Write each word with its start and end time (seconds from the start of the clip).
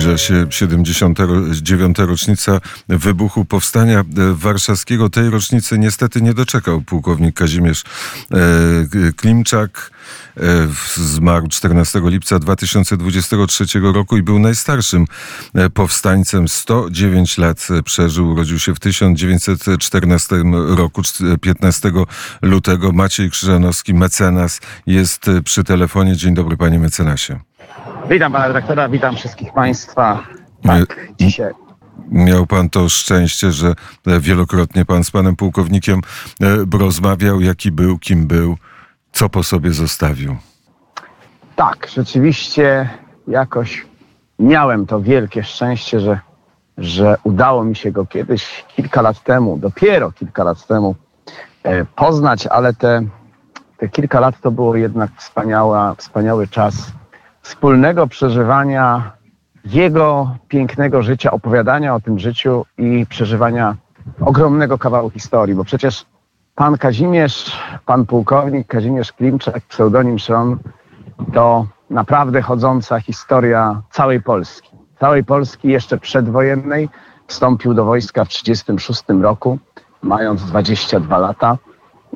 Zbliża 0.00 0.18
się 0.18 0.46
79. 0.50 1.98
rocznica 1.98 2.60
wybuchu 2.88 3.44
Powstania 3.44 4.04
Warszawskiego. 4.32 5.10
Tej 5.10 5.30
rocznicy 5.30 5.78
niestety 5.78 6.22
nie 6.22 6.34
doczekał 6.34 6.82
pułkownik 6.82 7.36
Kazimierz 7.36 7.84
e, 8.30 8.36
Klimczak. 9.16 9.90
E, 10.36 10.68
zmarł 10.94 11.48
14 11.48 12.00
lipca 12.04 12.38
2023 12.38 13.80
roku 13.80 14.16
i 14.16 14.22
był 14.22 14.38
najstarszym 14.38 15.04
e, 15.54 15.70
powstańcem. 15.70 16.48
109 16.48 17.38
lat 17.38 17.68
przeżył. 17.84 18.28
Urodził 18.28 18.58
się 18.58 18.74
w 18.74 18.80
1914 18.80 20.36
roku, 20.66 21.02
15 21.40 21.92
lutego. 22.42 22.92
Maciej 22.92 23.30
Krzyżanowski, 23.30 23.94
mecenas, 23.94 24.60
jest 24.86 25.26
przy 25.44 25.64
telefonie. 25.64 26.16
Dzień 26.16 26.34
dobry, 26.34 26.56
panie 26.56 26.78
mecenasie. 26.78 27.49
Witam 28.10 28.32
pana 28.32 28.48
redaktora, 28.48 28.88
witam 28.88 29.16
wszystkich 29.16 29.52
państwa. 29.52 30.22
Tak, 30.62 31.08
dzisiaj. 31.18 31.52
Miał 32.08 32.46
pan 32.46 32.70
to 32.70 32.88
szczęście, 32.88 33.52
że 33.52 33.74
wielokrotnie 34.06 34.84
pan 34.84 35.04
z 35.04 35.10
panem 35.10 35.36
pułkownikiem 35.36 36.00
e, 36.40 36.78
rozmawiał, 36.78 37.40
jaki 37.40 37.72
był, 37.72 37.98
kim 37.98 38.26
był, 38.26 38.56
co 39.12 39.28
po 39.28 39.42
sobie 39.42 39.72
zostawił. 39.72 40.36
Tak, 41.56 41.86
rzeczywiście 41.94 42.88
jakoś 43.28 43.86
miałem 44.38 44.86
to 44.86 45.00
wielkie 45.00 45.44
szczęście, 45.44 46.00
że, 46.00 46.20
że 46.78 47.16
udało 47.22 47.64
mi 47.64 47.76
się 47.76 47.92
go 47.92 48.06
kiedyś, 48.06 48.64
kilka 48.76 49.02
lat 49.02 49.22
temu, 49.22 49.58
dopiero 49.58 50.12
kilka 50.12 50.44
lat 50.44 50.66
temu 50.66 50.94
e, 51.62 51.84
poznać, 51.84 52.46
ale 52.46 52.74
te, 52.74 53.02
te 53.76 53.88
kilka 53.88 54.20
lat 54.20 54.40
to 54.40 54.50
było 54.50 54.76
jednak 54.76 55.10
wspaniała, 55.16 55.94
wspaniały 55.94 56.48
czas 56.48 56.92
wspólnego 57.42 58.06
przeżywania 58.06 59.12
jego 59.64 60.36
pięknego 60.48 61.02
życia, 61.02 61.30
opowiadania 61.30 61.94
o 61.94 62.00
tym 62.00 62.18
życiu 62.18 62.64
i 62.78 63.06
przeżywania 63.06 63.76
ogromnego 64.20 64.78
kawału 64.78 65.10
historii, 65.10 65.54
bo 65.54 65.64
przecież 65.64 66.06
pan 66.54 66.78
Kazimierz, 66.78 67.58
pan 67.86 68.06
pułkownik 68.06 68.66
Kazimierz 68.66 69.12
Klimczak, 69.12 69.60
pseudonim 69.68 70.18
Szron, 70.18 70.58
to 71.32 71.66
naprawdę 71.90 72.42
chodząca 72.42 73.00
historia 73.00 73.82
całej 73.90 74.22
Polski. 74.22 74.70
Całej 75.00 75.24
Polski 75.24 75.68
jeszcze 75.68 75.98
przedwojennej. 75.98 76.88
Wstąpił 77.26 77.74
do 77.74 77.84
wojska 77.84 78.24
w 78.24 78.28
1936 78.28 79.22
roku, 79.22 79.58
mając 80.02 80.44
22 80.44 81.18
lata, 81.18 81.58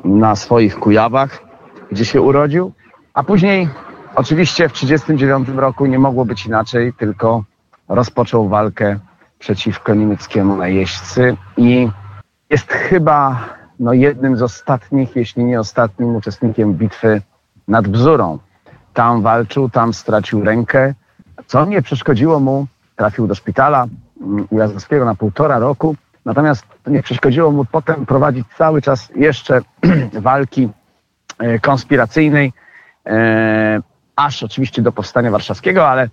na 0.04 0.36
swoich 0.36 0.78
Kujawach, 0.78 1.42
gdzie 1.90 2.04
się 2.04 2.20
urodził, 2.20 2.72
a 3.14 3.22
później 3.22 3.68
Oczywiście 4.16 4.68
w 4.68 4.72
1939 4.72 5.58
roku 5.58 5.86
nie 5.86 5.98
mogło 5.98 6.24
być 6.24 6.46
inaczej, 6.46 6.92
tylko 6.92 7.44
rozpoczął 7.88 8.48
walkę 8.48 8.98
przeciwko 9.38 9.94
niemieckiemu 9.94 10.56
najeźdźcy 10.56 11.36
i 11.56 11.88
jest 12.50 12.72
chyba 12.72 13.44
no, 13.80 13.92
jednym 13.92 14.36
z 14.36 14.42
ostatnich, 14.42 15.16
jeśli 15.16 15.44
nie 15.44 15.60
ostatnim 15.60 16.16
uczestnikiem 16.16 16.74
bitwy 16.74 17.22
nad 17.68 17.88
Bzurą. 17.88 18.38
Tam 18.92 19.22
walczył, 19.22 19.70
tam 19.70 19.94
stracił 19.94 20.44
rękę, 20.44 20.94
co 21.46 21.64
nie 21.64 21.82
przeszkodziło 21.82 22.40
mu, 22.40 22.66
trafił 22.96 23.26
do 23.26 23.34
szpitala 23.34 23.86
mm, 24.20 24.46
Ujazdowskiego 24.50 25.04
na 25.04 25.14
półtora 25.14 25.58
roku, 25.58 25.96
natomiast 26.24 26.66
to 26.82 26.90
nie 26.90 27.02
przeszkodziło 27.02 27.50
mu 27.50 27.64
potem 27.64 28.06
prowadzić 28.06 28.46
cały 28.58 28.82
czas 28.82 29.12
jeszcze 29.16 29.60
walki 30.12 30.68
e, 31.38 31.58
konspiracyjnej. 31.58 32.52
E, 33.06 33.93
aż 34.16 34.42
oczywiście 34.42 34.82
do 34.82 34.92
powstania 34.92 35.30
warszawskiego, 35.30 35.88
ale 35.88 36.08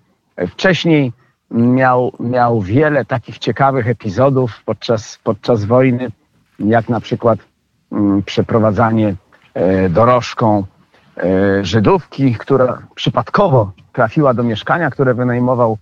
wcześniej 0.47 1.13
miał, 1.51 2.11
miał 2.19 2.61
wiele 2.61 3.05
takich 3.05 3.37
ciekawych 3.37 3.87
epizodów 3.87 4.61
podczas, 4.65 5.19
podczas 5.23 5.65
wojny, 5.65 6.11
jak 6.59 6.89
na 6.89 6.99
przykład 6.99 7.39
mm, 7.91 8.23
przeprowadzanie 8.23 9.15
e, 9.53 9.89
dorożką 9.89 10.63
e, 11.17 11.65
Żydówki, 11.65 12.35
która 12.35 12.81
przypadkowo 12.95 13.71
trafiła 13.93 14.33
do 14.33 14.43
mieszkania, 14.43 14.89
które 14.89 15.13
wynajmował 15.13 15.77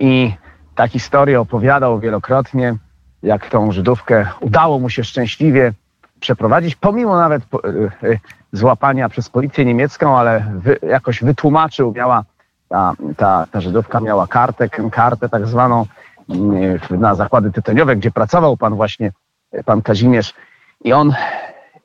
i 0.00 0.32
ta 0.74 0.88
historię 0.88 1.40
opowiadał 1.40 2.00
wielokrotnie, 2.00 2.76
jak 3.22 3.50
tą 3.50 3.72
Żydówkę 3.72 4.26
udało 4.40 4.78
mu 4.78 4.90
się 4.90 5.04
szczęśliwie 5.04 5.72
przeprowadzić, 6.20 6.74
pomimo 6.74 7.16
nawet 7.16 7.42
e, 7.42 8.18
złapania 8.56 9.08
przez 9.08 9.28
policję 9.28 9.64
niemiecką, 9.64 10.18
ale 10.18 10.44
wy, 10.54 10.78
jakoś 10.82 11.24
wytłumaczył, 11.24 11.92
miała 11.92 12.24
ta, 12.68 12.92
ta, 13.16 13.46
ta 13.50 13.60
Żydówka 13.60 14.00
miała 14.00 14.26
kartę, 14.26 14.68
kartę 14.68 15.28
tak 15.28 15.46
zwaną 15.46 15.86
mm, 16.28 16.78
na 16.90 17.14
zakłady 17.14 17.52
tytoniowe, 17.52 17.96
gdzie 17.96 18.10
pracował 18.10 18.56
pan 18.56 18.74
właśnie, 18.74 19.12
pan 19.64 19.82
Kazimierz. 19.82 20.34
I 20.84 20.92
on 20.92 21.14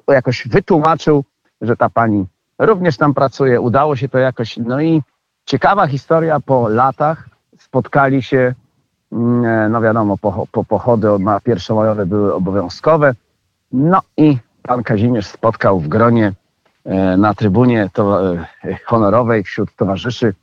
jakoś 0.07 0.47
wytłumaczył, 0.47 1.23
że 1.61 1.77
ta 1.77 1.89
pani 1.89 2.25
również 2.59 2.97
tam 2.97 3.13
pracuje, 3.13 3.61
udało 3.61 3.95
się 3.95 4.09
to 4.09 4.17
jakoś, 4.17 4.57
no 4.57 4.81
i 4.81 5.01
ciekawa 5.45 5.87
historia, 5.87 6.39
po 6.39 6.69
latach 6.69 7.29
spotkali 7.59 8.23
się, 8.23 8.53
mm, 9.11 9.71
no 9.71 9.81
wiadomo, 9.81 10.17
po, 10.17 10.47
po 10.51 10.63
pochody 10.63 11.07
pierwszomajowe 11.43 12.05
były 12.05 12.33
obowiązkowe, 12.33 13.13
no 13.71 14.01
i 14.17 14.37
pan 14.63 14.83
Kazimierz 14.83 15.27
spotkał 15.27 15.79
w 15.79 15.87
gronie 15.87 16.27
e, 16.27 16.40
na 17.17 17.33
trybunie 17.33 17.89
to, 17.93 18.33
e, 18.35 18.45
honorowej 18.85 19.43
wśród 19.43 19.75
towarzyszy 19.75 20.33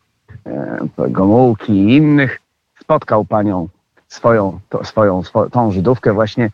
e, 0.46 0.78
Gomułki 1.08 1.72
i 1.72 1.96
innych. 1.96 2.40
Spotkał 2.80 3.24
panią 3.24 3.68
swoją, 4.08 4.60
to, 4.68 4.84
swoją, 4.84 5.22
swoją 5.22 5.50
tą 5.50 5.72
Żydówkę 5.72 6.12
właśnie, 6.12 6.50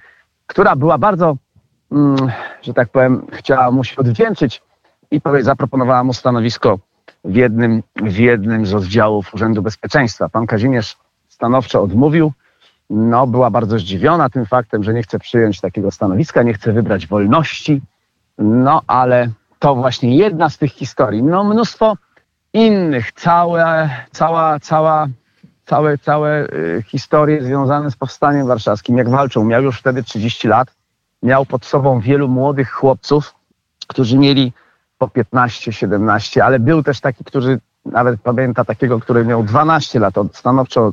która 0.47 0.77
była 0.77 0.99
bardzo, 0.99 1.37
mm, 1.93 2.17
że 2.63 2.75
tak 2.75 2.89
powiem, 2.89 3.27
chciała 3.33 3.71
mu 3.71 3.85
się 3.85 3.97
odwdzięczyć 3.97 4.63
i 5.11 5.21
zaproponowała 5.41 6.05
mu 6.05 6.13
stanowisko 6.13 6.79
w 7.25 7.35
jednym, 7.35 7.83
w 7.97 8.17
jednym 8.17 8.67
z 8.67 8.75
oddziałów 8.75 9.35
Urzędu 9.35 9.63
Bezpieczeństwa. 9.63 10.29
Pan 10.29 10.47
Kazimierz 10.47 10.97
stanowczo 11.29 11.83
odmówił, 11.83 12.33
no, 12.91 13.27
była 13.27 13.51
bardzo 13.51 13.79
zdziwiona 13.79 14.31
tym 14.31 14.47
faktem, 14.47 14.85
że 14.85 14.95
nie 14.95 15.03
chce 15.03 15.19
przyjąć 15.19 15.61
takiego 15.61 15.91
stanowiska, 15.91 16.43
nie 16.43 16.55
chce 16.55 16.73
wybrać 16.73 17.07
wolności. 17.07 17.83
No, 18.39 18.83
ale 18.87 19.29
to 19.65 19.75
właśnie 19.75 20.17
jedna 20.17 20.51
z 20.51 20.59
tych 20.59 20.73
historii. 20.73 21.23
No, 21.23 21.45
mnóstwo 21.45 21.97
innych, 22.53 23.13
całe, 23.13 23.91
cała, 24.13 24.61
cała, 24.61 25.07
całe, 25.67 25.99
całe 25.99 26.45
y, 26.45 26.83
historie 26.87 27.45
związane 27.45 27.91
z 27.91 27.97
powstaniem 27.97 28.47
warszawskim, 28.47 28.99
jak 28.99 29.09
walczył. 29.09 29.45
Miał 29.45 29.63
już 29.63 29.79
wtedy 29.79 30.03
30 30.03 30.49
lat, 30.49 30.69
miał 31.23 31.47
pod 31.47 31.65
sobą 31.65 32.01
wielu 32.01 32.29
młodych 32.29 32.71
chłopców, 32.71 33.35
którzy 33.87 34.19
mieli 34.19 34.53
po 34.99 35.09
15, 35.09 35.73
17, 35.73 36.45
ale 36.45 36.59
był 36.59 36.83
też 36.83 37.01
taki, 37.01 37.25
który 37.25 37.61
nawet 37.85 38.21
pamięta 38.21 38.65
takiego, 38.65 39.01
który 39.01 39.25
miał 39.25 39.43
12 39.43 39.99
lat, 40.01 40.19
on 40.19 40.29
stanowczo 40.33 40.93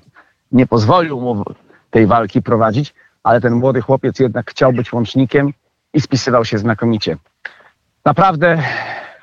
nie 0.51 0.67
pozwolił 0.67 1.21
mu 1.21 1.43
tej 1.89 2.07
walki 2.07 2.41
prowadzić, 2.41 2.93
ale 3.23 3.41
ten 3.41 3.53
młody 3.53 3.81
chłopiec 3.81 4.19
jednak 4.19 4.51
chciał 4.51 4.73
być 4.73 4.93
łącznikiem 4.93 5.53
i 5.93 6.01
spisywał 6.01 6.45
się 6.45 6.57
znakomicie. 6.57 7.17
Naprawdę 8.05 8.63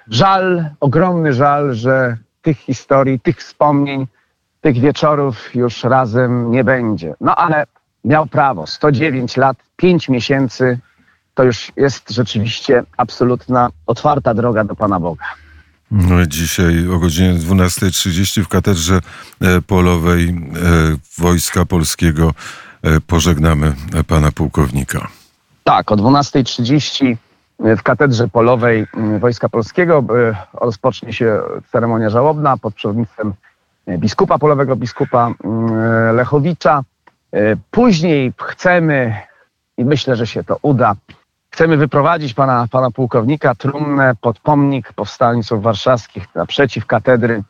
żal, 0.08 0.70
ogromny 0.80 1.32
żal, 1.32 1.74
że 1.74 2.16
tych 2.42 2.58
historii, 2.58 3.20
tych 3.20 3.36
wspomnień, 3.36 4.06
tych 4.60 4.80
wieczorów 4.80 5.54
już 5.54 5.84
razem 5.84 6.50
nie 6.50 6.64
będzie. 6.64 7.14
No 7.20 7.36
ale 7.36 7.66
miał 8.04 8.26
prawo. 8.26 8.66
109 8.66 9.36
lat, 9.36 9.56
5 9.76 10.08
miesięcy 10.08 10.78
to 11.34 11.44
już 11.44 11.72
jest 11.76 12.10
rzeczywiście 12.10 12.82
absolutna, 12.96 13.70
otwarta 13.86 14.34
droga 14.34 14.64
do 14.64 14.76
Pana 14.76 15.00
Boga. 15.00 15.24
No 15.90 16.26
dzisiaj 16.26 16.88
o 16.88 16.98
godzinie 16.98 17.34
12.30 17.34 18.42
w 18.42 18.48
katedrze 18.48 19.00
e, 19.40 19.62
polowej 19.62 20.28
e, 20.28 20.32
Wojska 21.18 21.64
Polskiego 21.64 22.34
E, 22.82 23.00
pożegnamy 23.00 23.74
pana 24.06 24.32
pułkownika. 24.32 25.08
Tak, 25.64 25.92
o 25.92 25.96
12.30 25.96 27.16
w 27.58 27.82
katedrze 27.82 28.28
polowej 28.28 28.86
mm, 28.94 29.18
Wojska 29.18 29.48
Polskiego 29.48 30.04
e, 30.30 30.36
rozpocznie 30.52 31.12
się 31.12 31.40
ceremonia 31.72 32.10
żałobna 32.10 32.56
pod 32.56 32.74
przewodnictwem 32.74 33.32
biskupa 33.88 34.38
polowego, 34.38 34.76
biskupa 34.76 35.32
mm, 35.44 36.16
Lechowicza. 36.16 36.82
E, 37.32 37.56
później 37.70 38.32
chcemy, 38.42 39.16
i 39.76 39.84
myślę, 39.84 40.16
że 40.16 40.26
się 40.26 40.44
to 40.44 40.58
uda, 40.62 40.94
chcemy 41.50 41.76
wyprowadzić 41.76 42.34
pana, 42.34 42.66
pana 42.70 42.90
pułkownika 42.90 43.54
trumnę 43.54 44.12
pod 44.20 44.40
pomnik 44.40 44.92
powstańców 44.92 45.62
warszawskich 45.62 46.34
naprzeciw 46.34 46.86
katedry 46.86 47.42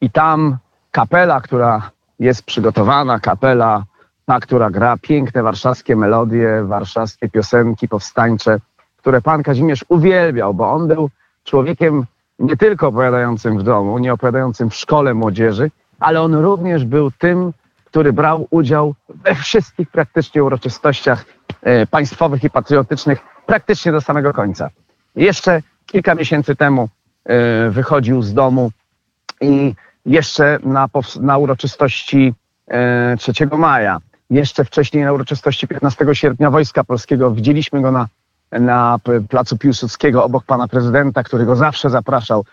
i 0.00 0.10
tam 0.10 0.56
kapela, 0.90 1.40
która 1.40 1.90
jest 2.18 2.42
przygotowana, 2.42 3.20
kapela 3.20 3.84
ta, 4.26 4.40
która 4.40 4.70
gra 4.70 4.96
piękne 4.96 5.42
warszawskie 5.42 5.96
melodie, 5.96 6.64
warszawskie 6.64 7.28
piosenki 7.28 7.88
powstańcze, 7.88 8.58
które 8.98 9.20
pan 9.20 9.42
Kazimierz 9.42 9.84
uwielbiał, 9.88 10.54
bo 10.54 10.72
on 10.72 10.88
był 10.88 11.10
człowiekiem 11.44 12.04
nie 12.38 12.56
tylko 12.56 12.88
opowiadającym 12.88 13.58
w 13.58 13.62
domu, 13.62 13.98
nie 13.98 14.12
opowiadającym 14.12 14.70
w 14.70 14.74
szkole 14.74 15.14
młodzieży, 15.14 15.70
ale 16.00 16.22
on 16.22 16.34
również 16.34 16.84
był 16.84 17.10
tym, 17.10 17.52
który 17.84 18.12
brał 18.12 18.46
udział 18.50 18.94
we 19.08 19.34
wszystkich 19.34 19.90
praktycznie 19.90 20.44
uroczystościach 20.44 21.24
e, 21.62 21.86
państwowych 21.86 22.44
i 22.44 22.50
patriotycznych 22.50 23.18
praktycznie 23.46 23.92
do 23.92 24.00
samego 24.00 24.32
końca. 24.32 24.70
Jeszcze 25.16 25.62
kilka 25.86 26.14
miesięcy 26.14 26.56
temu 26.56 26.88
e, 27.24 27.70
wychodził 27.70 28.22
z 28.22 28.34
domu 28.34 28.70
i 29.40 29.74
jeszcze 30.06 30.58
na, 30.62 30.88
na 31.20 31.38
uroczystości 31.38 32.34
e, 32.68 33.16
3 33.16 33.32
maja, 33.58 33.98
jeszcze 34.30 34.64
wcześniej 34.64 35.04
na 35.04 35.12
uroczystości 35.12 35.68
15 35.68 36.06
sierpnia 36.12 36.50
Wojska 36.50 36.84
Polskiego 36.84 37.30
widzieliśmy 37.30 37.82
go 37.82 37.92
na, 37.92 38.08
na 38.52 38.98
placu 39.28 39.58
Piłsudskiego 39.58 40.24
obok 40.24 40.44
pana 40.44 40.68
prezydenta, 40.68 41.22
który 41.22 41.44
go 41.44 41.56
zawsze 41.56 41.90
zapraszał, 41.90 42.44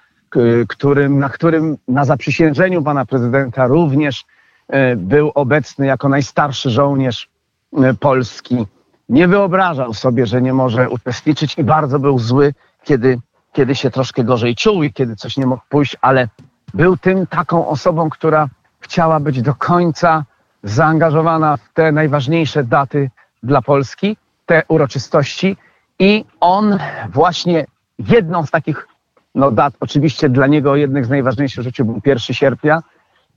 którym, 0.68 1.19
na 1.19 1.30
którym 1.30 1.77
na 1.88 2.06
zaprzysiężeniu 2.06 2.83
pana 2.83 3.06
prezydenta 3.06 3.68
również 3.68 4.25
e, 4.68 4.95
był 4.95 5.31
obecny 5.36 5.86
jako 5.86 6.09
najstarszy 6.09 6.69
żołnierz 6.69 7.30
e, 7.77 7.94
Polski. 7.94 8.68
Nie 9.09 9.27
wyobrażał 9.27 9.94
sobie, 9.94 10.25
że 10.25 10.42
nie 10.42 10.53
może 10.53 10.89
uczestniczyć 10.89 11.57
i 11.57 11.63
bardzo 11.63 12.00
był 12.00 12.19
zły, 12.19 12.53
kiedy, 12.83 13.19
kiedy 13.53 13.75
się 13.75 13.92
troszkę 13.92 14.24
gorzej 14.24 14.56
czuł 14.56 14.83
i 14.83 14.94
kiedy 14.94 15.15
coś 15.15 15.38
nie 15.38 15.45
mógł 15.45 15.63
pójść, 15.69 15.97
ale 16.01 16.27
był 16.74 16.97
tym 16.97 17.27
taką 17.27 17.68
osobą, 17.68 18.09
która 18.09 18.50
chciała 18.80 19.19
być 19.19 19.42
do 19.42 19.56
końca 19.56 20.24
zaangażowana 20.63 21.57
w 21.57 21.74
te 21.74 21.92
najważniejsze 21.92 22.63
daty 22.63 23.09
dla 23.44 23.62
Polski, 23.62 24.18
te 24.45 24.63
uroczystości 24.68 25.57
i 26.00 26.25
on 26.39 26.80
właśnie 27.09 27.65
jedną 28.00 28.45
z 28.45 28.51
takich 28.51 28.88
no, 29.36 29.51
dat, 29.51 29.74
oczywiście 29.80 30.30
dla 30.30 30.47
niego 30.47 30.75
jednych 30.75 31.06
z 31.06 31.09
najważniejszych 31.09 31.62
w 31.62 31.63
życiu 31.63 31.86
był 31.86 32.01
1 32.06 32.19
sierpnia 32.19 32.83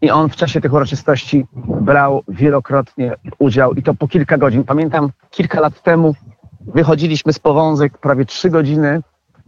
i 0.01 0.11
on 0.11 0.29
w 0.29 0.37
czasie 0.37 0.61
tych 0.61 0.73
uroczystości 0.73 1.47
brał 1.81 2.23
wielokrotnie 2.29 3.15
udział 3.39 3.75
i 3.75 3.83
to 3.83 3.95
po 3.95 4.09
kilka 4.09 4.39
godzin. 4.39 4.65
Pamiętam 4.65 5.11
kilka 5.31 5.61
lat 5.61 5.83
temu 5.83 6.15
wychodziliśmy 6.61 7.33
z 7.33 7.39
Powązek 7.39 7.99
prawie 7.99 8.25
trzy 8.25 8.51
godziny, 8.51 9.01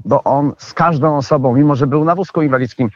bo 0.04 0.24
on 0.24 0.52
z 0.58 0.72
każdą 0.72 1.16
osobą, 1.16 1.54
mimo 1.54 1.76
że 1.76 1.86
był 1.86 2.04
na 2.04 2.14
wózku 2.14 2.42
inwalidzkim, 2.42 2.90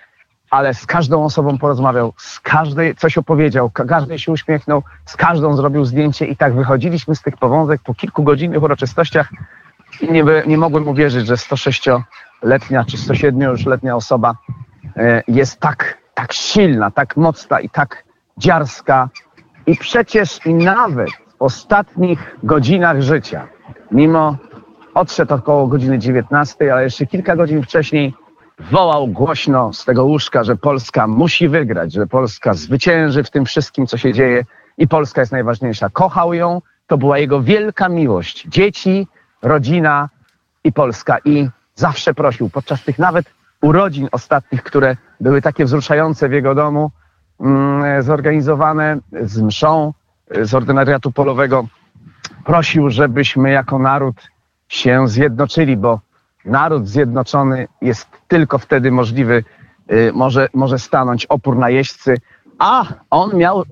ale 0.50 0.74
z 0.74 0.86
każdą 0.86 1.24
osobą 1.24 1.58
porozmawiał, 1.58 2.12
z 2.16 2.40
każdej 2.40 2.94
coś 2.94 3.18
opowiedział, 3.18 3.70
ka- 3.70 3.84
każdej 3.84 4.18
się 4.18 4.32
uśmiechnął, 4.32 4.82
z 5.04 5.16
każdą 5.16 5.56
zrobił 5.56 5.84
zdjęcie 5.84 6.26
i 6.26 6.36
tak 6.36 6.54
wychodziliśmy 6.54 7.14
z 7.16 7.22
tych 7.22 7.36
powązek 7.36 7.80
po 7.84 7.94
kilkugodzinnych 7.94 8.62
uroczystościach 8.62 9.32
i 9.32 9.36
nie, 10.02 10.24
nie 10.46 10.58
mogłem 10.58 10.88
uwierzyć, 10.88 11.26
że 11.26 11.34
106-letnia 11.34 12.84
czy 12.84 12.96
107-letnia 12.96 13.96
osoba 13.96 14.34
e, 14.96 15.22
jest 15.28 15.60
tak, 15.60 15.98
tak 16.14 16.32
silna, 16.32 16.90
tak 16.90 17.16
mocna 17.16 17.60
i 17.60 17.70
tak 17.70 18.04
dziarska. 18.38 19.08
I 19.66 19.76
przecież 19.76 20.46
i 20.46 20.54
nawet 20.54 21.10
w 21.10 21.42
ostatnich 21.42 22.36
godzinach 22.42 23.02
życia, 23.02 23.48
mimo 23.90 24.36
odszedł 24.94 25.34
około 25.34 25.66
godziny 25.66 25.98
19, 25.98 26.72
ale 26.72 26.84
jeszcze 26.84 27.06
kilka 27.06 27.36
godzin 27.36 27.62
wcześniej 27.62 28.14
wołał 28.70 29.08
głośno 29.08 29.72
z 29.72 29.84
tego 29.84 30.04
łóżka, 30.04 30.44
że 30.44 30.56
Polska 30.56 31.06
musi 31.06 31.48
wygrać, 31.48 31.92
że 31.92 32.06
Polska 32.06 32.54
zwycięży 32.54 33.24
w 33.24 33.30
tym 33.30 33.44
wszystkim, 33.44 33.86
co 33.86 33.98
się 33.98 34.12
dzieje 34.12 34.44
i 34.78 34.88
Polska 34.88 35.20
jest 35.20 35.32
najważniejsza. 35.32 35.88
Kochał 35.88 36.34
ją, 36.34 36.62
to 36.86 36.98
była 36.98 37.18
jego 37.18 37.42
wielka 37.42 37.88
miłość. 37.88 38.46
Dzieci, 38.48 39.06
rodzina 39.44 40.08
i 40.64 40.72
Polska. 40.72 41.18
I 41.24 41.48
zawsze 41.74 42.14
prosił 42.14 42.50
podczas 42.50 42.84
tych 42.84 42.98
nawet 42.98 43.26
urodzin 43.62 44.08
ostatnich, 44.12 44.62
które 44.62 44.96
były 45.20 45.42
takie 45.42 45.64
wzruszające 45.64 46.28
w 46.28 46.32
jego 46.32 46.54
domu, 46.54 46.90
mm, 47.40 48.02
zorganizowane 48.02 48.98
z 49.12 49.40
mszą 49.40 49.92
z 50.42 50.54
ordynariatu 50.54 51.12
polowego, 51.12 51.66
prosił, 52.44 52.90
żebyśmy 52.90 53.50
jako 53.50 53.78
naród 53.78 54.28
się 54.68 55.08
zjednoczyli, 55.08 55.76
bo 55.76 56.00
naród 56.44 56.88
zjednoczony 56.88 57.68
jest 57.80 58.08
tylko 58.28 58.58
wtedy 58.58 58.90
możliwy, 58.90 59.44
y, 59.92 60.12
może, 60.14 60.48
może 60.54 60.78
stanąć 60.78 61.26
opór 61.26 61.56
najeźdźcy, 61.56 62.16
a 62.58 62.84
on 63.10 63.36
miał, 63.36 63.64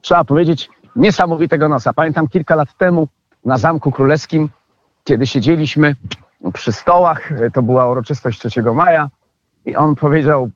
trzeba 0.00 0.24
powiedzieć, 0.24 0.70
niesamowitego 0.96 1.68
nosa. 1.68 1.92
Pamiętam 1.92 2.28
kilka 2.28 2.54
lat 2.54 2.76
temu 2.76 3.08
na 3.44 3.58
Zamku 3.58 3.92
Królewskim, 3.92 4.48
kiedy 5.08 5.26
siedzieliśmy 5.26 5.96
przy 6.52 6.72
stołach, 6.72 7.32
y, 7.32 7.50
to 7.50 7.62
była 7.62 7.90
uroczystość 7.90 8.38
3 8.38 8.62
maja 8.62 9.08
i 9.64 9.76
on 9.76 9.94
powiedział, 9.94 10.50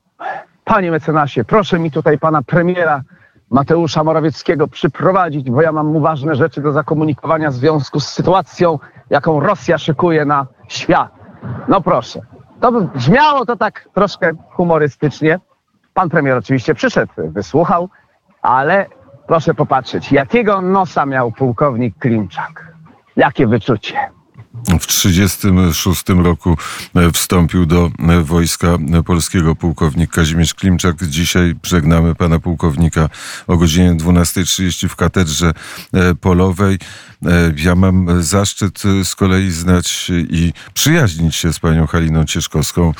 panie 0.63 0.91
mecenasie, 0.91 1.43
proszę 1.43 1.79
mi 1.79 1.91
tutaj 1.91 2.19
pana 2.19 2.41
premiera 2.41 3.01
Mateusza 3.49 4.03
Morawieckiego 4.03 4.67
przyprowadzić, 4.67 5.49
bo 5.49 5.61
ja 5.61 5.71
mam 5.71 5.87
mu 5.87 5.99
ważne 5.99 6.35
rzeczy 6.35 6.61
do 6.61 6.71
zakomunikowania 6.71 7.49
w 7.49 7.53
związku 7.53 7.99
z 7.99 8.07
sytuacją, 8.07 8.79
jaką 9.09 9.39
Rosja 9.39 9.77
szykuje 9.77 10.25
na 10.25 10.47
świat. 10.67 11.11
No 11.67 11.81
proszę. 11.81 12.21
To 12.59 12.71
brzmiało 12.71 13.45
to 13.45 13.55
tak 13.55 13.89
troszkę 13.93 14.31
humorystycznie. 14.51 15.39
Pan 15.93 16.09
premier 16.09 16.37
oczywiście 16.37 16.75
przyszedł, 16.75 17.13
wysłuchał, 17.17 17.89
ale 18.41 18.85
proszę 19.27 19.53
popatrzeć, 19.53 20.11
jakiego 20.11 20.61
nosa 20.61 21.05
miał 21.05 21.31
pułkownik 21.31 21.97
Klimczak. 21.99 22.73
Jakie 23.15 23.47
wyczucie. 23.47 23.97
W 24.53 24.87
1936 24.87 26.03
roku 26.23 26.57
e, 26.95 27.11
wstąpił 27.11 27.65
do 27.65 27.91
e, 27.99 28.21
Wojska 28.23 28.77
Polskiego 29.05 29.55
pułkownik 29.55 30.11
Kazimierz 30.11 30.53
Klimczak. 30.53 31.07
Dzisiaj 31.07 31.55
żegnamy 31.63 32.15
pana 32.15 32.39
pułkownika 32.39 33.09
o 33.47 33.57
godzinie 33.57 33.91
12.30 33.91 34.87
w 34.87 34.95
Katedrze 34.95 35.53
e, 35.93 36.15
Polowej. 36.15 36.79
Ja 37.55 37.75
mam 37.75 38.23
zaszczyt 38.23 38.83
z 39.03 39.15
kolei 39.15 39.51
znać 39.51 40.11
i 40.29 40.53
przyjaźnić 40.73 41.35
się 41.35 41.53
z 41.53 41.59
panią 41.59 41.87
Haliną 41.87 42.25
Cieszkowską, 42.25 42.93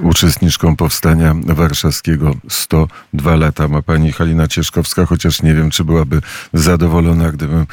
uczestniczką 0.00 0.76
Powstania 0.76 1.34
Warszawskiego. 1.44 2.34
102 2.48 3.36
lata 3.36 3.68
ma 3.68 3.82
pani 3.82 4.12
Halina 4.12 4.48
Cieszkowska, 4.48 5.06
chociaż 5.06 5.42
nie 5.42 5.54
wiem, 5.54 5.70
czy 5.70 5.84
byłaby 5.84 6.20
zadowolona, 6.52 7.32
gdybym, 7.32 7.66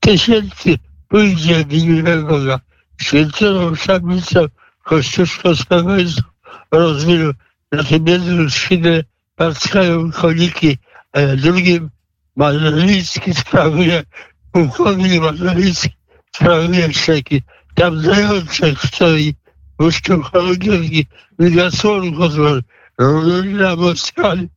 tysięcy 0.00 0.78
pójdzie 1.08 1.64
w 1.64 1.72
imię 1.72 2.16
Boga. 2.28 2.60
Święconą 3.00 3.74
szablicą 3.74 4.40
Kościuszko 4.82 5.54
z 5.54 5.64
Pawęzu 5.64 6.22
rozwinął. 6.70 7.32
Na 7.72 7.84
tym 7.84 8.06
jednym 8.06 8.50
skrzydle 8.50 9.04
parskają 9.36 10.12
koniki, 10.12 10.78
a 11.12 11.20
na 11.20 11.36
drugim 11.36 11.90
Mazolicki 12.36 13.34
sprawuje, 13.34 14.02
pułkownik 14.52 15.22
Mazolicki 15.22 15.90
sprawuje 16.32 16.92
szczeki. 16.92 17.42
Tam 17.74 18.00
zajączek 18.00 18.78
stoi, 18.80 19.34
puszczą 19.76 20.22
chorągiewki, 20.22 21.06
wygasłoną 21.38 22.16
pozwolę. 22.16 22.60
Rolina 22.98 23.76
Moskali, 23.76 24.48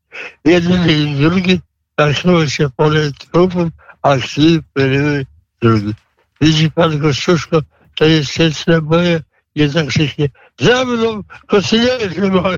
jeden 0.45 0.89
i 0.89 1.15
drugi, 1.15 1.59
machnęło 1.97 2.47
się 2.47 2.69
pole 2.69 3.11
trupów, 3.11 3.67
a 4.01 4.17
krwi 4.17 4.59
płynuły 4.73 5.25
drugi. 5.61 5.93
Widzi 6.41 6.71
pan 6.71 6.99
Kościuszko, 6.99 7.61
to 7.95 8.05
jest 8.05 8.37
wieczne 8.37 8.81
moje, 8.81 9.21
nie 9.55 9.69
zakrzyknie. 9.69 10.29
Za 10.59 10.85
mną, 10.85 11.23
kosylierze 11.47 12.29
moje! 12.29 12.55